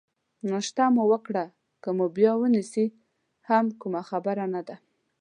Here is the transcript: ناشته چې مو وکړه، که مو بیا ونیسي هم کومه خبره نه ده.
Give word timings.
ناشته 0.49 0.83
چې 0.87 0.93
مو 0.95 1.03
وکړه، 1.11 1.43
که 1.83 1.89
مو 1.97 2.05
بیا 2.17 2.31
ونیسي 2.37 2.85
هم 3.49 3.65
کومه 3.81 4.01
خبره 4.09 4.45
نه 4.53 4.61
ده. 4.67 4.75